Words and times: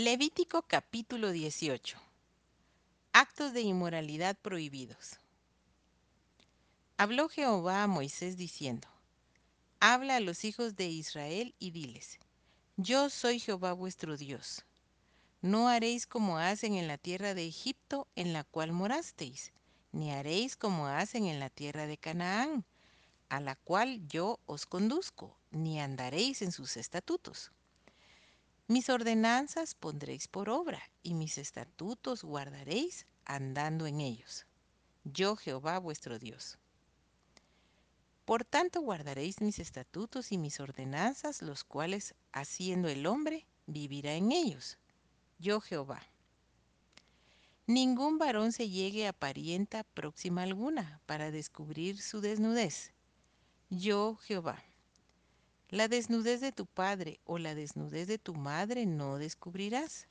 Levítico 0.00 0.62
capítulo 0.62 1.32
18. 1.32 1.98
Actos 3.12 3.52
de 3.52 3.62
inmoralidad 3.62 4.36
prohibidos. 4.36 5.18
Habló 6.96 7.28
Jehová 7.28 7.82
a 7.82 7.88
Moisés 7.88 8.36
diciendo, 8.36 8.86
Habla 9.80 10.14
a 10.14 10.20
los 10.20 10.44
hijos 10.44 10.76
de 10.76 10.86
Israel 10.86 11.52
y 11.58 11.72
diles, 11.72 12.20
Yo 12.76 13.10
soy 13.10 13.40
Jehová 13.40 13.72
vuestro 13.72 14.16
Dios. 14.16 14.64
No 15.42 15.68
haréis 15.68 16.06
como 16.06 16.38
hacen 16.38 16.74
en 16.74 16.86
la 16.86 16.96
tierra 16.96 17.34
de 17.34 17.48
Egipto 17.48 18.06
en 18.14 18.32
la 18.32 18.44
cual 18.44 18.70
morasteis, 18.70 19.52
ni 19.90 20.12
haréis 20.12 20.54
como 20.54 20.86
hacen 20.86 21.26
en 21.26 21.40
la 21.40 21.50
tierra 21.50 21.88
de 21.88 21.98
Canaán, 21.98 22.64
a 23.30 23.40
la 23.40 23.56
cual 23.56 24.06
yo 24.06 24.38
os 24.46 24.64
conduzco, 24.64 25.36
ni 25.50 25.80
andaréis 25.80 26.40
en 26.42 26.52
sus 26.52 26.76
estatutos. 26.76 27.50
Mis 28.70 28.90
ordenanzas 28.90 29.74
pondréis 29.74 30.28
por 30.28 30.50
obra, 30.50 30.82
y 31.02 31.14
mis 31.14 31.38
estatutos 31.38 32.22
guardaréis 32.22 33.06
andando 33.24 33.86
en 33.86 34.02
ellos. 34.02 34.44
Yo 35.04 35.36
Jehová 35.36 35.78
vuestro 35.78 36.18
Dios. 36.18 36.58
Por 38.26 38.44
tanto 38.44 38.82
guardaréis 38.82 39.40
mis 39.40 39.58
estatutos 39.58 40.32
y 40.32 40.36
mis 40.36 40.60
ordenanzas, 40.60 41.40
los 41.40 41.64
cuales, 41.64 42.14
haciendo 42.32 42.88
el 42.88 43.06
hombre, 43.06 43.46
vivirá 43.66 44.12
en 44.12 44.32
ellos. 44.32 44.76
Yo 45.38 45.62
Jehová. 45.62 46.02
Ningún 47.66 48.18
varón 48.18 48.52
se 48.52 48.68
llegue 48.68 49.08
a 49.08 49.14
parienta 49.14 49.82
próxima 49.82 50.42
alguna 50.42 51.00
para 51.06 51.30
descubrir 51.30 52.02
su 52.02 52.20
desnudez. 52.20 52.92
Yo 53.70 54.16
Jehová. 54.16 54.62
La 55.70 55.86
desnudez 55.86 56.40
de 56.40 56.50
tu 56.50 56.64
padre 56.64 57.20
o 57.26 57.36
la 57.36 57.54
desnudez 57.54 58.06
de 58.06 58.16
tu 58.16 58.34
madre 58.34 58.86
no 58.86 59.18
descubrirás. 59.18 60.08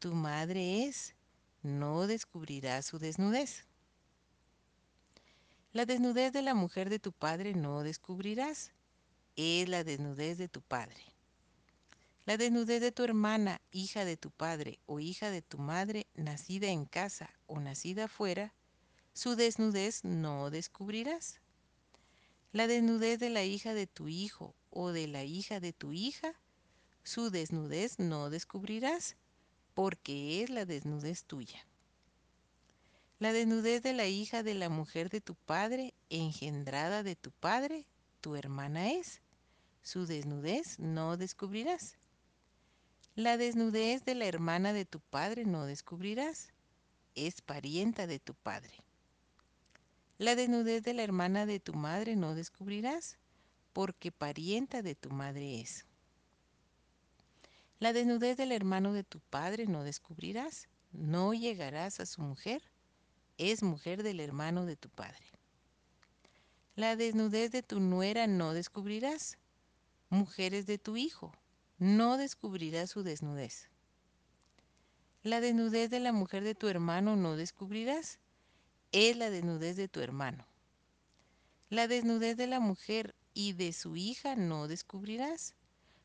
Tu 0.00 0.12
madre 0.12 0.86
es, 0.86 1.14
no 1.62 2.08
descubrirás 2.08 2.86
su 2.86 2.98
desnudez. 2.98 3.64
La 5.72 5.86
desnudez 5.86 6.32
de 6.32 6.42
la 6.42 6.54
mujer 6.54 6.90
de 6.90 6.98
tu 6.98 7.12
padre 7.12 7.54
no 7.54 7.84
descubrirás. 7.84 8.72
Es 9.36 9.68
la 9.68 9.84
desnudez 9.84 10.36
de 10.36 10.48
tu 10.48 10.62
padre. 10.62 11.00
La 12.26 12.36
desnudez 12.36 12.80
de 12.80 12.90
tu 12.90 13.04
hermana, 13.04 13.60
hija 13.70 14.04
de 14.04 14.16
tu 14.16 14.32
padre 14.32 14.80
o 14.86 14.98
hija 14.98 15.30
de 15.30 15.42
tu 15.42 15.58
madre, 15.58 16.08
nacida 16.14 16.66
en 16.66 16.86
casa 16.86 17.30
o 17.46 17.60
nacida 17.60 18.06
afuera, 18.06 18.52
su 19.12 19.36
desnudez 19.36 20.02
no 20.02 20.50
descubrirás. 20.50 21.40
La 22.50 22.66
desnudez 22.66 23.20
de 23.20 23.30
la 23.30 23.44
hija 23.44 23.74
de 23.74 23.86
tu 23.86 24.08
hijo 24.08 24.56
o 24.80 24.92
de 24.92 25.08
la 25.08 25.24
hija 25.24 25.58
de 25.58 25.72
tu 25.72 25.92
hija, 25.92 26.34
su 27.02 27.30
desnudez 27.30 27.98
no 27.98 28.30
descubrirás, 28.30 29.16
porque 29.74 30.40
es 30.40 30.50
la 30.50 30.66
desnudez 30.66 31.24
tuya. 31.24 31.66
La 33.18 33.32
desnudez 33.32 33.82
de 33.82 33.92
la 33.92 34.06
hija 34.06 34.44
de 34.44 34.54
la 34.54 34.68
mujer 34.68 35.10
de 35.10 35.20
tu 35.20 35.34
padre, 35.34 35.94
engendrada 36.10 37.02
de 37.02 37.16
tu 37.16 37.32
padre, 37.32 37.86
tu 38.20 38.36
hermana 38.36 38.92
es. 38.92 39.20
Su 39.82 40.06
desnudez 40.06 40.78
no 40.78 41.16
descubrirás. 41.16 41.96
La 43.16 43.36
desnudez 43.36 44.04
de 44.04 44.14
la 44.14 44.26
hermana 44.26 44.72
de 44.72 44.84
tu 44.84 45.00
padre 45.00 45.44
no 45.44 45.66
descubrirás. 45.66 46.52
Es 47.16 47.40
parienta 47.40 48.06
de 48.06 48.20
tu 48.20 48.32
padre. 48.32 48.74
La 50.18 50.36
desnudez 50.36 50.84
de 50.84 50.94
la 50.94 51.02
hermana 51.02 51.46
de 51.46 51.58
tu 51.58 51.74
madre 51.74 52.14
no 52.14 52.36
descubrirás 52.36 53.18
porque 53.72 54.12
parienta 54.12 54.82
de 54.82 54.94
tu 54.94 55.10
madre 55.10 55.60
es. 55.60 55.86
La 57.78 57.92
desnudez 57.92 58.36
del 58.36 58.52
hermano 58.52 58.92
de 58.92 59.04
tu 59.04 59.20
padre 59.20 59.66
no 59.66 59.84
descubrirás, 59.84 60.68
no 60.92 61.32
llegarás 61.32 62.00
a 62.00 62.06
su 62.06 62.22
mujer, 62.22 62.62
es 63.36 63.62
mujer 63.62 64.02
del 64.02 64.18
hermano 64.20 64.66
de 64.66 64.76
tu 64.76 64.88
padre. 64.88 65.24
La 66.74 66.96
desnudez 66.96 67.52
de 67.52 67.62
tu 67.62 67.80
nuera 67.80 68.26
no 68.26 68.52
descubrirás, 68.52 69.38
mujeres 70.10 70.66
de 70.66 70.78
tu 70.78 70.96
hijo, 70.96 71.32
no 71.78 72.16
descubrirás 72.16 72.90
su 72.90 73.02
desnudez. 73.02 73.68
La 75.22 75.40
desnudez 75.40 75.90
de 75.90 76.00
la 76.00 76.12
mujer 76.12 76.44
de 76.44 76.54
tu 76.54 76.68
hermano 76.68 77.16
no 77.16 77.36
descubrirás, 77.36 78.18
es 78.92 79.16
la 79.16 79.30
desnudez 79.30 79.76
de 79.76 79.88
tu 79.88 80.00
hermano. 80.00 80.46
La 81.68 81.86
desnudez 81.86 82.36
de 82.36 82.46
la 82.46 82.60
mujer 82.60 83.14
y 83.38 83.52
de 83.52 83.72
su 83.72 83.94
hija 83.94 84.34
no 84.34 84.66
descubrirás. 84.66 85.54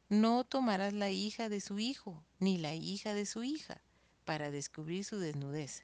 No 0.07 0.43
tomarás 0.43 0.93
la 0.93 1.09
hija 1.09 1.49
de 1.49 1.61
su 1.61 1.79
hijo, 1.79 2.23
ni 2.37 2.59
la 2.59 2.75
hija 2.75 3.15
de 3.15 3.25
su 3.25 3.43
hija, 3.43 3.81
para 4.23 4.51
descubrir 4.51 5.03
su 5.03 5.17
desnudez. 5.17 5.83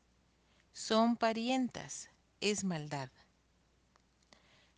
Son 0.73 1.17
parientas, 1.17 2.11
es 2.39 2.63
maldad. 2.63 3.09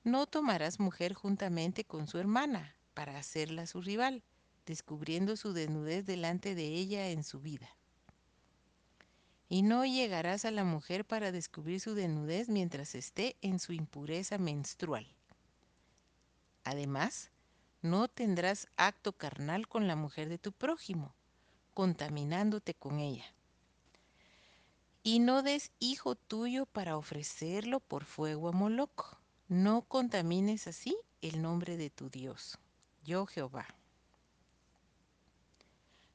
No 0.06 0.28
tomarás 0.28 0.80
mujer 0.80 1.14
juntamente 1.14 1.84
con 1.84 2.08
su 2.08 2.20
hermana, 2.20 2.78
para 2.94 3.20
hacerla 3.20 3.68
su 3.68 3.82
rival, 3.82 4.24
descubriendo 4.66 5.36
su 5.36 5.52
desnudez 5.52 6.06
delante 6.06 6.56
de 6.56 6.68
ella 6.68 7.10
en 7.10 7.26
su 7.26 7.42
vida. 7.42 7.76
Y 9.50 9.64
no 9.64 9.84
llegarás 9.86 10.46
a 10.46 10.52
la 10.52 10.64
mujer 10.64 11.04
para 11.04 11.34
descubrir 11.34 11.82
su 11.82 11.96
desnudez 11.96 12.48
mientras 12.48 12.96
esté 12.96 13.36
en 13.42 13.60
su 13.60 13.74
impureza 13.74 14.38
menstrual. 14.38 15.14
Además, 16.64 17.32
no 17.82 18.08
tendrás 18.08 18.68
acto 18.78 19.14
carnal 19.14 19.68
con 19.68 19.88
la 19.88 19.96
mujer 19.96 20.30
de 20.30 20.38
tu 20.38 20.52
prójimo, 20.52 21.16
contaminándote 21.74 22.76
con 22.76 23.00
ella. 23.00 23.26
Y 25.04 25.20
no 25.20 25.42
des 25.42 25.72
hijo 25.80 26.16
tuyo 26.16 26.68
para 26.68 26.98
ofrecerlo 26.98 27.80
por 27.80 28.06
fuego 28.06 28.50
a 28.50 28.52
Moloc. 28.52 29.18
No 29.48 29.82
contamines 29.82 30.68
así 30.68 30.96
el 31.22 31.42
nombre 31.42 31.76
de 31.76 31.90
tu 31.90 32.10
Dios, 32.10 32.60
yo 33.04 33.26
Jehová. 33.26 33.66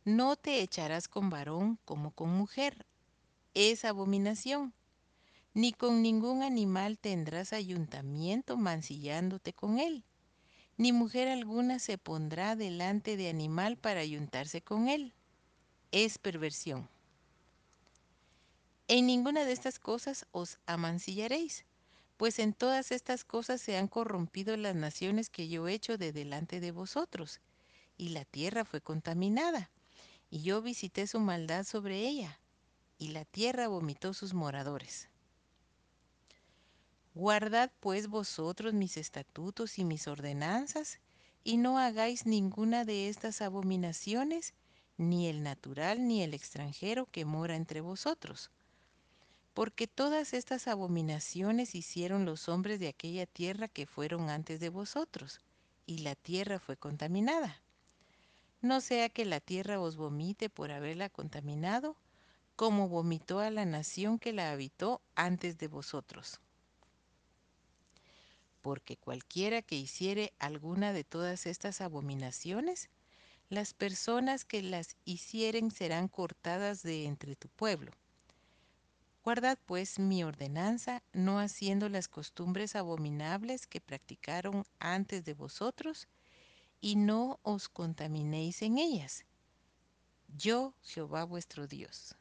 No 0.04 0.36
te 0.36 0.62
echarás 0.62 1.08
con 1.08 1.30
varón 1.30 1.80
como 1.84 2.12
con 2.12 2.30
mujer, 2.30 2.86
es 3.54 3.84
abominación. 3.84 4.72
Ni 5.52 5.72
con 5.72 6.00
ningún 6.02 6.44
animal 6.44 6.98
tendrás 6.98 7.52
ayuntamiento 7.52 8.56
mancillándote 8.56 9.52
con 9.52 9.80
él 9.80 10.04
ni 10.76 10.92
mujer 10.92 11.28
alguna 11.28 11.78
se 11.78 11.98
pondrá 11.98 12.56
delante 12.56 13.16
de 13.16 13.28
animal 13.28 13.76
para 13.76 14.00
ayuntarse 14.00 14.62
con 14.62 14.88
él. 14.88 15.14
Es 15.90 16.18
perversión. 16.18 16.88
En 18.88 19.06
ninguna 19.06 19.44
de 19.44 19.52
estas 19.52 19.78
cosas 19.78 20.26
os 20.32 20.58
amancillaréis, 20.66 21.64
pues 22.16 22.38
en 22.38 22.52
todas 22.52 22.92
estas 22.92 23.24
cosas 23.24 23.60
se 23.60 23.76
han 23.76 23.88
corrompido 23.88 24.56
las 24.56 24.74
naciones 24.74 25.28
que 25.28 25.48
yo 25.48 25.66
he 25.66 25.74
hecho 25.74 25.98
de 25.98 26.12
delante 26.12 26.60
de 26.60 26.70
vosotros, 26.70 27.40
y 27.96 28.10
la 28.10 28.24
tierra 28.24 28.64
fue 28.64 28.80
contaminada, 28.80 29.70
y 30.30 30.42
yo 30.42 30.62
visité 30.62 31.06
su 31.06 31.20
maldad 31.20 31.64
sobre 31.64 31.98
ella, 32.06 32.38
y 32.98 33.08
la 33.08 33.24
tierra 33.24 33.68
vomitó 33.68 34.14
sus 34.14 34.34
moradores. 34.34 35.08
Guardad 37.16 37.72
pues 37.80 38.08
vosotros 38.08 38.74
mis 38.74 38.98
estatutos 38.98 39.78
y 39.78 39.86
mis 39.86 40.06
ordenanzas, 40.06 41.00
y 41.44 41.56
no 41.56 41.78
hagáis 41.78 42.26
ninguna 42.26 42.84
de 42.84 43.08
estas 43.08 43.40
abominaciones, 43.40 44.52
ni 44.98 45.26
el 45.26 45.42
natural 45.42 46.06
ni 46.06 46.22
el 46.22 46.34
extranjero 46.34 47.06
que 47.06 47.24
mora 47.24 47.56
entre 47.56 47.80
vosotros. 47.80 48.50
Porque 49.54 49.86
todas 49.86 50.34
estas 50.34 50.68
abominaciones 50.68 51.74
hicieron 51.74 52.26
los 52.26 52.50
hombres 52.50 52.80
de 52.80 52.88
aquella 52.88 53.24
tierra 53.24 53.68
que 53.68 53.86
fueron 53.86 54.28
antes 54.28 54.60
de 54.60 54.68
vosotros, 54.68 55.40
y 55.86 56.00
la 56.00 56.16
tierra 56.16 56.58
fue 56.58 56.76
contaminada. 56.76 57.62
No 58.60 58.82
sea 58.82 59.08
que 59.08 59.24
la 59.24 59.40
tierra 59.40 59.80
os 59.80 59.96
vomite 59.96 60.50
por 60.50 60.70
haberla 60.70 61.08
contaminado, 61.08 61.96
como 62.56 62.90
vomitó 62.90 63.40
a 63.40 63.50
la 63.50 63.64
nación 63.64 64.18
que 64.18 64.34
la 64.34 64.52
habitó 64.52 65.00
antes 65.14 65.56
de 65.56 65.68
vosotros 65.68 66.42
porque 68.66 68.96
cualquiera 68.96 69.62
que 69.62 69.76
hiciere 69.76 70.32
alguna 70.40 70.92
de 70.92 71.04
todas 71.04 71.46
estas 71.46 71.80
abominaciones, 71.80 72.90
las 73.48 73.74
personas 73.74 74.44
que 74.44 74.60
las 74.60 74.96
hicieren 75.04 75.70
serán 75.70 76.08
cortadas 76.08 76.82
de 76.82 77.04
entre 77.04 77.36
tu 77.36 77.48
pueblo. 77.48 77.92
Guardad 79.22 79.56
pues 79.66 80.00
mi 80.00 80.24
ordenanza, 80.24 81.04
no 81.12 81.38
haciendo 81.38 81.88
las 81.88 82.08
costumbres 82.08 82.74
abominables 82.74 83.68
que 83.68 83.80
practicaron 83.80 84.64
antes 84.80 85.24
de 85.24 85.34
vosotros, 85.34 86.08
y 86.80 86.96
no 86.96 87.38
os 87.44 87.68
contaminéis 87.68 88.62
en 88.62 88.78
ellas. 88.78 89.26
Yo, 90.36 90.74
Jehová 90.82 91.22
vuestro 91.22 91.68
Dios. 91.68 92.16